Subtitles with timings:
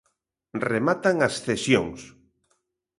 [0.69, 1.99] Rematan as cesións.